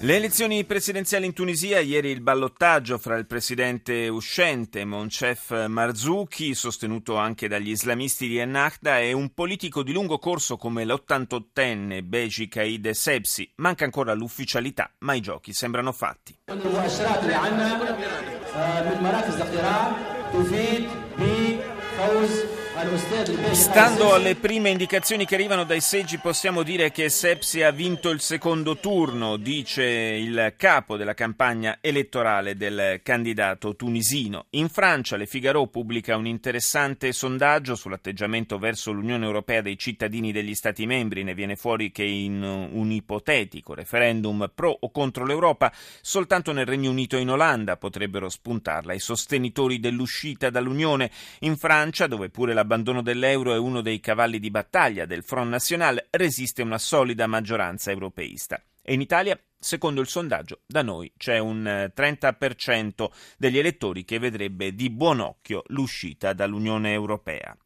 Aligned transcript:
Le 0.00 0.14
elezioni 0.14 0.62
presidenziali 0.64 1.24
in 1.24 1.32
Tunisia, 1.32 1.80
ieri 1.80 2.10
il 2.10 2.20
ballottaggio 2.20 2.98
fra 2.98 3.16
il 3.16 3.26
presidente 3.26 4.08
uscente 4.08 4.84
Moncef 4.84 5.66
Marzouki, 5.66 6.54
sostenuto 6.54 7.16
anche 7.16 7.48
dagli 7.48 7.70
islamisti 7.70 8.28
di 8.28 8.36
Ennahda, 8.36 9.00
e 9.00 9.14
un 9.14 9.32
politico 9.32 9.82
di 9.82 9.92
lungo 9.92 10.18
corso 10.18 10.58
come 10.58 10.84
l'88enne 10.84 12.02
Beji 12.02 12.46
Kaid 12.46 12.90
Sebsi. 12.90 13.50
Manca 13.56 13.84
ancora 13.84 14.12
l'ufficialità, 14.12 14.92
ma 14.98 15.14
i 15.14 15.20
giochi 15.20 15.54
sembrano 15.54 15.92
fatti. 15.92 16.36
Stando 23.52 24.12
alle 24.12 24.34
prime 24.34 24.68
indicazioni 24.68 25.24
che 25.24 25.34
arrivano 25.34 25.64
dai 25.64 25.80
seggi 25.80 26.18
possiamo 26.18 26.62
dire 26.62 26.90
che 26.90 27.08
Sepsi 27.08 27.62
ha 27.62 27.70
vinto 27.70 28.10
il 28.10 28.20
secondo 28.20 28.76
turno, 28.76 29.38
dice 29.38 29.82
il 29.82 30.52
capo 30.58 30.98
della 30.98 31.14
campagna 31.14 31.78
elettorale 31.80 32.54
del 32.54 33.00
candidato 33.02 33.76
tunisino. 33.76 34.48
In 34.50 34.68
Francia 34.68 35.16
Le 35.16 35.24
Figaro 35.24 35.66
pubblica 35.68 36.16
un 36.16 36.26
interessante 36.26 37.12
sondaggio 37.12 37.76
sull'atteggiamento 37.76 38.58
verso 38.58 38.92
l'Unione 38.92 39.24
Europea 39.24 39.62
dei 39.62 39.78
cittadini 39.78 40.30
degli 40.30 40.54
Stati 40.54 40.84
membri. 40.84 41.24
Ne 41.24 41.32
viene 41.32 41.56
fuori 41.56 41.90
che 41.90 42.04
in 42.04 42.42
un 42.42 42.90
ipotetico 42.90 43.72
referendum 43.72 44.50
pro 44.54 44.76
o 44.78 44.90
contro 44.90 45.24
l'Europa 45.24 45.72
soltanto 46.02 46.52
nel 46.52 46.66
Regno 46.66 46.90
Unito 46.90 47.16
e 47.16 47.20
in 47.20 47.30
Olanda 47.30 47.78
potrebbero 47.78 48.28
spuntarla 48.28 48.92
i 48.92 49.00
sostenitori 49.00 49.80
dell'uscita 49.80 50.50
dall'Unione. 50.50 51.10
In 51.40 51.56
Francia, 51.56 52.06
dove 52.06 52.28
pure 52.28 52.52
la 52.52 52.64
l'abbandono 52.66 53.00
dell'euro 53.00 53.54
è 53.54 53.58
uno 53.58 53.80
dei 53.80 54.00
cavalli 54.00 54.40
di 54.40 54.50
battaglia 54.50 55.06
del 55.06 55.22
Front 55.22 55.50
National, 55.50 56.04
resiste 56.10 56.62
una 56.62 56.78
solida 56.78 57.28
maggioranza 57.28 57.92
europeista. 57.92 58.60
E 58.82 58.92
in 58.92 59.00
Italia, 59.00 59.40
secondo 59.56 60.00
il 60.00 60.08
sondaggio, 60.08 60.62
da 60.66 60.82
noi 60.82 61.12
c'è 61.16 61.38
un 61.38 61.90
30% 61.94 63.04
eh, 63.04 63.10
degli 63.38 63.58
elettori 63.58 64.04
che 64.04 64.18
vedrebbe 64.18 64.74
di 64.74 64.90
buon 64.90 65.20
occhio 65.20 65.62
l'uscita 65.68 66.32
dall'Unione 66.32 66.92
Europea. 66.92 67.56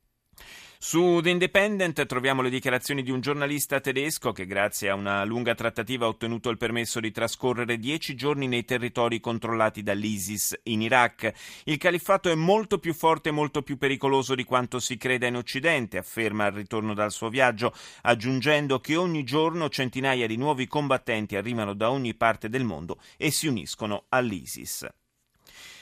Su 0.82 1.20
The 1.22 1.28
Independent 1.28 2.06
troviamo 2.06 2.40
le 2.40 2.48
dichiarazioni 2.48 3.02
di 3.02 3.10
un 3.10 3.20
giornalista 3.20 3.80
tedesco 3.80 4.32
che 4.32 4.46
grazie 4.46 4.88
a 4.88 4.94
una 4.94 5.24
lunga 5.24 5.54
trattativa 5.54 6.06
ha 6.06 6.08
ottenuto 6.08 6.48
il 6.48 6.56
permesso 6.56 7.00
di 7.00 7.10
trascorrere 7.10 7.76
dieci 7.76 8.14
giorni 8.14 8.48
nei 8.48 8.64
territori 8.64 9.20
controllati 9.20 9.82
dall'ISIS 9.82 10.58
in 10.64 10.80
Iraq. 10.80 11.32
Il 11.64 11.76
califfato 11.76 12.30
è 12.30 12.34
molto 12.34 12.78
più 12.78 12.94
forte 12.94 13.28
e 13.28 13.32
molto 13.32 13.60
più 13.60 13.76
pericoloso 13.76 14.34
di 14.34 14.44
quanto 14.44 14.80
si 14.80 14.96
creda 14.96 15.26
in 15.26 15.36
Occidente, 15.36 15.98
afferma 15.98 16.46
al 16.46 16.52
ritorno 16.52 16.94
dal 16.94 17.12
suo 17.12 17.28
viaggio, 17.28 17.74
aggiungendo 18.00 18.80
che 18.80 18.96
ogni 18.96 19.22
giorno 19.22 19.68
centinaia 19.68 20.26
di 20.26 20.38
nuovi 20.38 20.66
combattenti 20.66 21.36
arrivano 21.36 21.74
da 21.74 21.90
ogni 21.90 22.14
parte 22.14 22.48
del 22.48 22.64
mondo 22.64 22.98
e 23.18 23.30
si 23.30 23.46
uniscono 23.48 24.06
all'ISIS. 24.08 24.88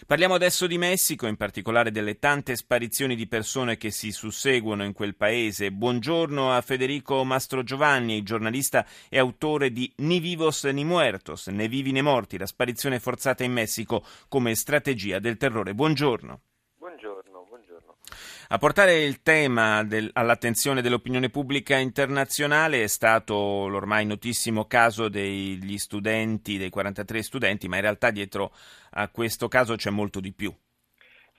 Parliamo 0.07 0.35
adesso 0.35 0.67
di 0.67 0.79
Messico, 0.79 1.27
in 1.27 1.37
particolare 1.37 1.91
delle 1.91 2.19
tante 2.19 2.57
sparizioni 2.57 3.15
di 3.15 3.27
persone 3.27 3.77
che 3.77 3.91
si 3.91 4.11
susseguono 4.11 4.85
in 4.85 4.93
quel 4.93 5.17
paese. 5.17 5.71
Buongiorno 5.71 6.53
a 6.53 6.61
Federico 6.61 7.25
Mastrogiovanni, 7.25 8.23
giornalista 8.23 8.87
e 9.09 9.19
autore 9.19 9.71
di 9.71 9.93
Ni 9.97 10.21
vivos 10.21 10.65
ni 10.65 10.85
muertos, 10.85 11.49
né 11.49 11.69
vivi 11.69 11.93
né 11.93 12.03
morti, 12.03 12.39
la 12.39 12.47
sparizione 12.47 13.01
forzata 13.01 13.45
in 13.45 13.53
Messico 13.53 14.05
come 14.29 14.55
strategia 14.55 15.19
del 15.19 15.37
terrore. 15.37 15.75
Buongiorno. 15.75 16.41
A 18.51 18.59
portare 18.59 19.03
il 19.03 19.23
tema 19.23 19.85
del, 19.85 20.11
all'attenzione 20.15 20.81
dell'opinione 20.81 21.29
pubblica 21.29 21.77
internazionale 21.77 22.83
è 22.83 22.87
stato 22.87 23.69
l'ormai 23.69 24.07
notissimo 24.07 24.67
caso 24.67 25.09
degli 25.09 25.77
studenti, 25.77 26.57
dei 26.57 26.71
43 26.71 27.23
studenti, 27.23 27.69
ma 27.69 27.77
in 27.77 27.83
realtà 27.83 28.11
dietro 28.11 28.53
a 28.93 29.09
questo 29.09 29.49
caso 29.49 29.77
c'è 29.77 29.91
molto 29.91 30.21
di 30.21 30.33
più. 30.33 30.55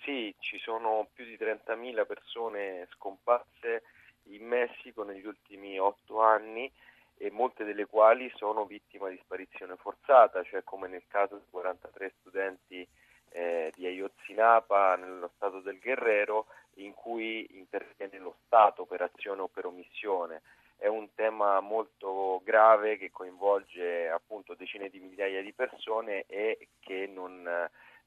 Sì, 0.04 0.34
ci 0.40 0.60
sono 0.60 1.08
più 1.14 1.26
di 1.26 1.38
30.000 1.38 2.06
persone 2.06 2.88
scomparse 2.94 3.84
in 4.30 4.46
Messico 4.46 5.04
negli 5.04 5.26
ultimi 5.26 5.80
otto 5.80 6.22
anni 6.22 6.72
e 7.18 7.30
molte 7.32 7.66
delle 7.66 7.86
quali 7.86 8.32
sono 8.36 8.66
vittime 8.66 9.10
di 9.10 9.20
sparizione 9.24 9.76
forzata, 9.76 10.42
cioè 10.44 10.64
come 10.64 10.88
nel 10.88 11.04
caso 11.08 11.36
di 11.36 11.46
43 11.50 12.14
studenti 12.20 12.88
eh, 13.32 13.72
di 13.76 13.86
Ayotzinapa 13.86 14.96
nello 14.96 15.32
stato 15.36 15.60
del 15.60 15.80
Guerrero 15.80 16.48
in 16.76 16.94
cui 16.94 17.48
interviene 17.58 18.18
lo 18.20 18.36
Stato 18.46 18.86
per 18.86 19.02
azione 19.02 19.42
o 19.42 19.48
per 19.48 19.66
omissione. 19.66 20.42
È 20.78 20.88
un 20.88 21.14
tema 21.14 21.60
molto 21.60 22.42
grave 22.44 22.98
che 22.98 23.12
coinvolge 23.12 24.10
appunto 24.10 24.56
decine 24.56 24.90
di 24.90 25.00
migliaia 25.00 25.42
di 25.42 25.54
persone 25.54 26.24
e 26.28 26.70
che 26.80 27.06
non, 27.06 27.44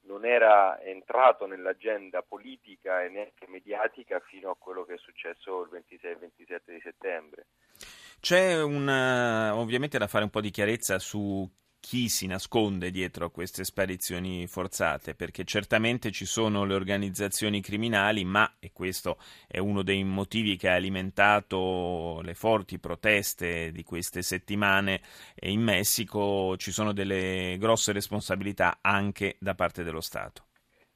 non 0.02 0.24
era 0.24 0.80
entrato 0.80 1.46
nell'agenda 1.46 2.22
politica 2.22 3.02
e 3.02 3.08
neanche 3.08 3.46
mediatica 3.46 4.20
fino 4.20 4.50
a 4.50 4.56
quello 4.56 4.84
che 4.84 4.94
è 4.94 4.98
successo 4.98 5.62
il 5.62 5.68
26 5.68 6.10
e 6.10 6.16
27 6.16 6.72
di 6.72 6.80
settembre. 6.80 7.46
C'è 8.20 8.62
una, 8.62 9.54
ovviamente 9.56 9.98
da 9.98 10.06
fare 10.06 10.24
un 10.24 10.30
po' 10.30 10.40
di 10.40 10.50
chiarezza 10.50 10.98
su 10.98 11.46
chi 11.82 12.08
si 12.08 12.28
nasconde 12.28 12.92
dietro 12.92 13.24
a 13.26 13.30
queste 13.32 13.64
sparizioni 13.64 14.46
forzate, 14.46 15.16
perché 15.16 15.42
certamente 15.42 16.12
ci 16.12 16.26
sono 16.26 16.64
le 16.64 16.74
organizzazioni 16.74 17.60
criminali, 17.60 18.24
ma, 18.24 18.54
e 18.60 18.70
questo 18.72 19.18
è 19.48 19.58
uno 19.58 19.82
dei 19.82 20.04
motivi 20.04 20.56
che 20.56 20.68
ha 20.68 20.74
alimentato 20.74 22.20
le 22.22 22.34
forti 22.34 22.78
proteste 22.78 23.72
di 23.72 23.82
queste 23.82 24.22
settimane 24.22 25.00
in 25.40 25.60
Messico, 25.60 26.56
ci 26.56 26.70
sono 26.70 26.92
delle 26.92 27.56
grosse 27.58 27.90
responsabilità 27.90 28.78
anche 28.80 29.34
da 29.40 29.56
parte 29.56 29.82
dello 29.82 30.00
Stato. 30.00 30.46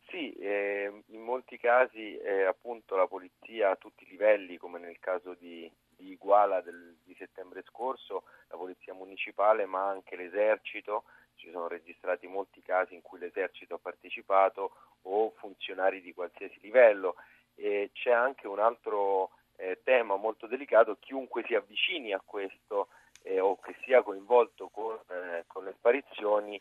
Sì, 0.08 0.30
eh, 0.34 1.02
in 1.08 1.20
molti 1.20 1.58
casi 1.58 2.16
eh, 2.16 2.44
appunto 2.44 2.94
la 2.94 3.08
polizia 3.08 3.70
a 3.70 3.76
tutti 3.76 4.04
i 4.04 4.08
livelli, 4.08 4.56
come 4.56 4.78
nel 4.78 5.00
caso 5.00 5.34
di, 5.34 5.68
di 5.96 6.10
Iguala 6.10 6.60
del, 6.60 6.96
di 7.02 7.14
settembre 7.18 7.62
scorso, 7.66 8.24
la 8.48 8.56
polizia 8.56 8.94
municipale 8.94 9.66
ma 9.66 9.88
anche 9.88 10.16
l'esercito, 10.16 11.04
ci 11.36 11.50
sono 11.50 11.68
registrati 11.68 12.26
molti 12.26 12.62
casi 12.62 12.94
in 12.94 13.02
cui 13.02 13.18
l'esercito 13.18 13.74
ha 13.74 13.78
partecipato 13.78 14.72
o 15.02 15.32
funzionari 15.36 16.00
di 16.00 16.14
qualsiasi 16.14 16.58
livello. 16.60 17.16
E 17.54 17.90
c'è 17.92 18.10
anche 18.10 18.46
un 18.46 18.58
altro 18.58 19.30
eh, 19.56 19.80
tema 19.82 20.16
molto 20.16 20.46
delicato, 20.46 20.96
chiunque 21.00 21.44
si 21.46 21.54
avvicini 21.54 22.12
a 22.12 22.22
questo 22.24 22.88
eh, 23.22 23.40
o 23.40 23.58
che 23.58 23.74
sia 23.84 24.02
coinvolto 24.02 24.68
con, 24.68 24.98
eh, 25.08 25.44
con 25.46 25.64
le 25.64 25.72
sparizioni 25.78 26.60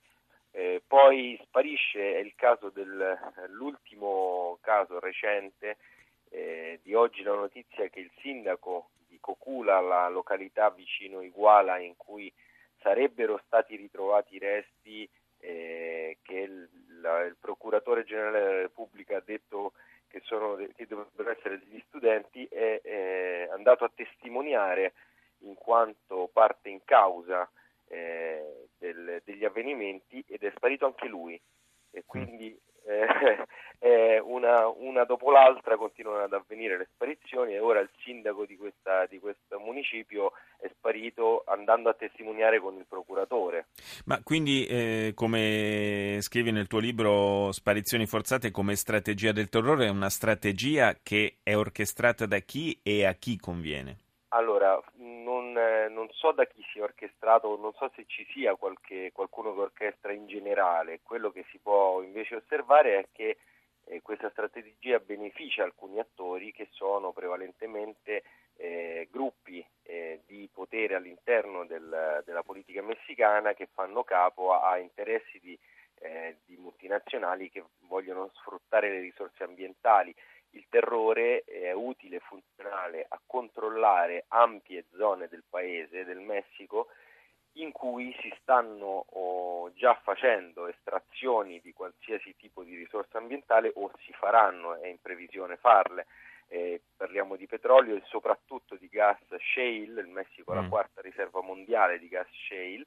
eh, 0.56 0.82
poi 0.88 1.38
sparisce, 1.44 2.16
è 2.16 2.20
il 2.20 2.34
caso 2.34 2.70
dell'ultimo 2.70 4.58
caso 4.62 5.02
recente 5.02 5.76
eh, 6.30 6.80
di 6.82 6.94
oggi 6.94 7.24
la 7.24 7.34
notizia 7.34 7.90
che 7.90 8.00
il 8.00 8.12
sindaco 8.22 8.92
Cocula, 9.26 9.80
la 9.80 10.08
località 10.08 10.70
vicino 10.70 11.20
Iguala 11.22 11.80
in 11.80 11.96
cui 11.98 12.32
sarebbero 12.78 13.42
stati 13.48 13.76
ritrovati 13.76 14.36
i 14.36 14.40
resti 14.40 15.10
eh, 15.40 16.20
che 16.22 16.36
il, 16.36 16.70
la, 17.02 17.24
il, 17.24 17.36
procuratore 17.40 18.04
generale 18.04 18.40
della 18.40 18.62
Repubblica 18.62 19.18
ha 19.18 19.24
detto 19.26 19.74
che, 20.08 20.22
sono, 20.26 20.56
che 20.76 20.86
dovrebbero 20.86 21.32
essere 21.32 21.58
degli 21.58 21.84
studenti, 21.88 22.46
è, 22.46 22.80
è, 22.82 23.50
andato 23.52 23.84
a 23.84 23.92
testimoniare 23.94 24.94
in 25.40 25.56
quanto 25.56 26.30
parte 26.32 26.70
in 26.70 26.84
causa 26.86 27.50
eh, 27.88 28.68
del, 28.78 29.24
degli 29.26 29.44
avvenimenti 29.44 30.24
ed 30.28 30.44
è 30.44 30.52
sparito 30.56 30.86
anche 30.86 31.08
lui. 31.08 31.42
E 31.90 32.04
quindi 32.06 32.56
eh, 32.86 33.06
eh, 33.80 34.20
una, 34.20 34.68
una, 34.68 35.04
dopo 35.04 35.32
l'altra 35.32 35.76
continuano 35.76 36.24
ad 36.24 36.34
avvenire 36.34 36.78
le 36.78 36.88
sparizioni 36.94 37.54
e 37.54 37.60
ora 37.60 37.80
il 37.80 37.90
sindaco 38.04 38.46
di, 38.46 38.56
questa, 38.56 39.06
di, 39.08 39.20
questo 39.20 39.60
municipio 39.60 40.32
è 40.58 40.70
sparito 40.70 41.44
andando 41.48 41.90
a 41.90 41.94
testimoniare 41.94 42.60
con 42.60 42.76
il 42.76 42.86
procuratore. 42.88 43.68
Ma 44.06 44.22
quindi, 44.24 44.66
eh, 44.68 45.12
come 45.16 46.18
scrivi 46.22 46.52
nel 46.52 46.68
tuo 46.68 46.80
libro 46.80 47.52
Sparizioni 47.52 48.06
forzate 48.06 48.52
come 48.52 48.76
strategia 48.76 49.32
del 49.32 49.50
terrore, 49.50 49.88
è 49.88 49.90
una 49.90 50.10
strategia 50.10 50.98
che 51.02 51.38
è 51.44 51.56
orchestrata 51.56 52.26
da 52.26 52.40
chi 52.40 52.80
e 52.84 53.06
a 53.06 53.14
chi 53.14 53.38
conviene? 53.38 54.04
Allora, 54.36 54.82
non, 54.96 55.54
non 55.54 56.06
non 56.06 56.10
so 56.12 56.32
da 56.34 56.46
chi 56.46 56.62
sia 56.72 56.84
orchestrato, 56.84 57.58
non 57.58 57.74
so 57.74 57.90
se 57.96 58.06
ci 58.06 58.26
sia 58.32 58.56
qualche, 58.56 59.12
qualcuno 59.12 59.54
che 59.54 59.60
orchestra 59.62 60.12
in 60.12 60.28
generale, 60.28 61.00
quello 61.02 61.32
che 61.32 61.46
si 61.50 61.58
può 61.58 62.02
invece 62.02 62.36
osservare 62.36 63.00
è 63.00 63.08
che 63.12 63.38
eh, 63.86 64.02
questa 64.02 64.30
strategia 64.30 65.00
beneficia 65.00 65.64
alcuni 65.64 66.00
attori 66.00 66.52
che 66.52 66.68
sono 66.72 67.12
prevalentemente 67.12 68.24
eh, 68.58 69.08
gruppi 69.10 69.66
eh, 69.84 70.22
di 70.26 70.50
potere 70.52 70.96
all'interno 70.96 71.66
del, 71.66 72.22
della 72.26 72.44
politica 72.44 72.82
messicana 72.82 73.54
che 73.54 73.68
fanno 73.74 74.04
capo 74.04 74.54
a, 74.54 74.70
a 74.72 74.78
interessi 74.78 75.40
di, 75.40 75.58
eh, 76.00 76.38
di, 76.46 76.56
multinazionali 76.58 77.50
che 77.50 77.64
vogliono 77.88 78.30
sfruttare 78.36 78.90
le 78.90 79.00
risorse 79.00 79.44
ambientali. 79.44 80.14
Il 80.52 80.66
terrore 80.70 81.44
è 81.44 81.72
utile 81.74 82.18
e 82.18 82.22
funzionale 82.66 83.06
a 83.08 83.20
controllare 83.26 84.26
ampie 84.30 84.86
zone 84.98 85.28
del 85.28 85.44
paese, 85.48 86.04
del 86.04 86.20
Messico, 86.20 86.88
in 87.54 87.72
cui 87.72 88.14
si 88.20 88.34
stanno 88.42 89.06
oh, 89.10 89.72
già 89.74 89.98
facendo 90.04 90.68
estrazioni 90.68 91.62
di 91.62 91.72
qualsiasi 91.72 92.36
tipo 92.36 92.64
di 92.64 92.76
risorsa 92.76 93.18
ambientale 93.18 93.72
o 93.76 93.92
si 94.00 94.12
faranno, 94.14 94.76
è 94.82 94.88
in 94.88 95.00
previsione 95.00 95.58
farle. 95.58 96.08
Eh, 96.48 96.82
parliamo 96.96 97.36
di 97.36 97.48
petrolio 97.48 97.96
e 97.96 98.04
soprattutto 98.06 98.76
di 98.76 98.88
gas 98.88 99.18
shale, 99.40 100.02
il 100.02 100.08
Messico 100.08 100.52
è 100.52 100.58
mm. 100.58 100.62
la 100.62 100.68
quarta 100.68 101.02
riserva 101.02 101.42
mondiale 101.42 101.98
di 101.98 102.08
gas 102.08 102.28
shale, 102.48 102.86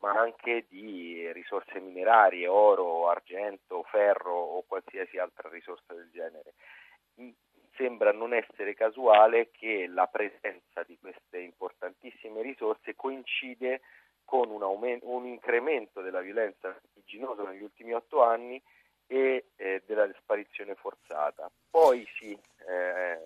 ma 0.00 0.12
anche 0.12 0.66
di 0.68 1.32
risorse 1.32 1.80
minerarie, 1.80 2.46
oro, 2.46 3.08
argento, 3.08 3.82
ferro 3.84 4.34
o 4.34 4.62
qualsiasi 4.66 5.18
altra 5.18 5.48
risorsa 5.48 5.94
del 5.94 6.10
genere 6.12 6.54
sembra 7.76 8.12
non 8.12 8.34
essere 8.34 8.74
casuale 8.74 9.50
che 9.50 9.86
la 9.88 10.06
presenza 10.06 10.82
di 10.84 10.98
queste 10.98 11.38
importantissime 11.38 12.42
risorse 12.42 12.94
coincide 12.94 13.80
con 14.24 14.50
un, 14.50 14.62
aumento, 14.62 15.08
un 15.08 15.26
incremento 15.26 16.00
della 16.00 16.20
violenza 16.20 16.68
vertiginosa 16.68 17.44
negli 17.44 17.62
ultimi 17.62 17.92
otto 17.92 18.22
anni 18.22 18.60
e 19.06 19.46
eh, 19.56 19.82
della 19.86 20.08
sparizione 20.18 20.74
forzata. 20.74 21.50
Poi 21.70 22.06
si 22.18 22.36
eh, 22.68 23.18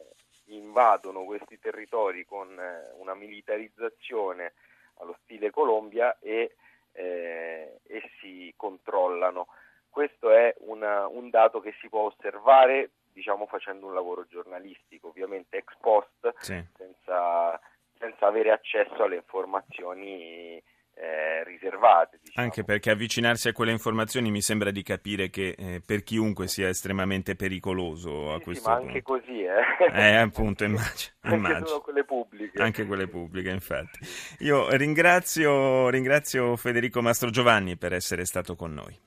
invadono 0.46 1.24
questi 1.24 1.58
territori 1.58 2.24
con 2.24 2.58
eh, 2.58 2.92
una 2.98 3.14
militarizzazione 3.14 4.52
allo 4.96 5.16
stile 5.22 5.50
Colombia 5.50 6.18
e, 6.20 6.54
eh, 6.92 7.80
e 7.86 8.10
si 8.20 8.52
controllano. 8.56 9.48
Questo 9.88 10.30
è 10.30 10.54
una, 10.58 11.08
un 11.08 11.30
dato 11.30 11.60
che 11.60 11.74
si 11.80 11.88
può 11.88 12.02
osservare 12.02 12.90
diciamo 13.12 13.46
facendo 13.46 13.86
un 13.86 13.94
lavoro 13.94 14.26
giornalistico, 14.28 15.08
ovviamente 15.08 15.58
ex 15.58 15.76
post, 15.80 16.32
sì. 16.38 16.62
senza, 16.76 17.58
senza, 17.98 18.26
avere 18.26 18.50
accesso 18.50 19.02
alle 19.02 19.16
informazioni 19.16 20.62
eh, 20.94 21.44
riservate. 21.44 22.18
Diciamo. 22.22 22.46
Anche 22.46 22.64
perché 22.64 22.90
avvicinarsi 22.90 23.48
a 23.48 23.52
quelle 23.52 23.72
informazioni 23.72 24.30
mi 24.30 24.42
sembra 24.42 24.70
di 24.70 24.82
capire 24.82 25.30
che 25.30 25.54
eh, 25.56 25.80
per 25.84 26.02
chiunque 26.02 26.46
sia 26.46 26.68
estremamente 26.68 27.36
pericoloso 27.36 28.32
a 28.32 28.38
sì, 28.38 28.44
questo 28.44 28.64
sì, 28.64 28.68
ma 28.68 28.76
punto. 28.76 28.92
anche 28.92 29.02
così, 29.02 29.42
eh. 29.42 29.60
Eh, 29.92 30.16
appunto, 30.16 30.64
immagino. 30.64 31.12
immagino. 31.22 31.80
Quelle 31.80 32.04
pubbliche. 32.04 32.60
Anche 32.60 32.84
quelle 32.84 33.08
pubbliche, 33.08 33.50
infatti. 33.50 33.98
Io 34.40 34.68
ringrazio, 34.76 35.88
ringrazio 35.88 36.56
Federico 36.56 37.00
Mastro 37.00 37.30
Giovanni 37.30 37.76
per 37.76 37.92
essere 37.92 38.24
stato 38.24 38.54
con 38.54 38.74
noi. 38.74 38.98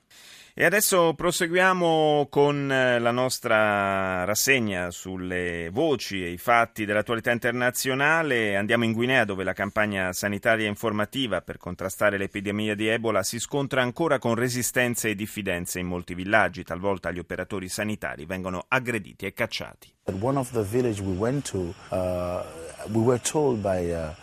E 0.56 0.64
adesso 0.64 1.14
proseguiamo 1.14 2.28
con 2.30 2.70
eh, 2.70 3.00
la 3.00 3.10
nostra 3.10 4.22
rassegna 4.22 4.92
sulle 4.92 5.68
voci 5.72 6.24
e 6.24 6.30
i 6.30 6.38
fatti 6.38 6.84
dell'attualità 6.84 7.32
internazionale. 7.32 8.54
Andiamo 8.54 8.84
in 8.84 8.92
Guinea 8.92 9.24
dove 9.24 9.42
la 9.42 9.52
campagna 9.52 10.12
sanitaria 10.12 10.68
informativa 10.68 11.40
per 11.40 11.56
contrastare 11.56 12.18
l'epidemia 12.18 12.76
di 12.76 12.86
Ebola 12.86 13.24
si 13.24 13.40
scontra 13.40 13.82
ancora 13.82 14.20
con 14.20 14.36
resistenze 14.36 15.08
e 15.08 15.16
diffidenze 15.16 15.80
in 15.80 15.88
molti 15.88 16.14
villaggi. 16.14 16.62
Talvolta 16.62 17.10
gli 17.10 17.18
operatori 17.18 17.68
sanitari 17.68 18.24
vengono 18.24 18.64
aggrediti 18.68 19.26
e 19.26 19.32
cacciati. 19.32 19.92
At 20.06 20.14
one 20.20 20.36
of 20.36 20.52
the 20.52 20.62
village 20.62 21.00
we 21.00 21.16
went 21.16 21.46
to, 21.46 21.72
uh, 21.90 21.94
uh, 21.94 23.08
uh, 23.08 24.14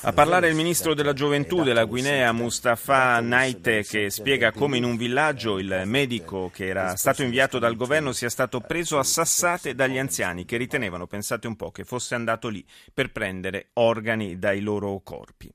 a 0.00 0.12
parlare 0.12 0.48
il 0.48 0.56
ministro 0.56 0.94
della 0.94 1.12
gioventù 1.12 1.62
della 1.62 1.84
Guinea, 1.84 2.32
Mustafa 2.32 3.20
Naite, 3.20 3.84
che 3.84 4.10
spiega 4.10 4.50
come 4.50 4.78
in 4.78 4.82
un 4.82 4.96
villaggio 4.96 5.60
il 5.60 5.82
medico 5.84 6.50
che 6.52 6.66
era 6.66 6.96
stato 6.96 7.22
inviato 7.22 7.60
dal 7.60 7.76
governo 7.76 8.10
sia 8.10 8.30
stato 8.30 8.58
preso 8.58 8.98
a 8.98 9.04
sassate 9.04 9.76
dagli 9.76 9.98
anziani 9.98 10.44
che 10.44 10.56
ritenevano, 10.56 11.06
pensate 11.06 11.46
un 11.46 11.54
po', 11.54 11.70
che 11.70 11.84
fosse 11.84 12.16
andato 12.16 12.48
lì 12.48 12.64
per 12.92 13.12
prendere 13.12 13.68
organi 13.74 14.40
dai 14.40 14.60
loro 14.60 15.00
corpi. 15.04 15.52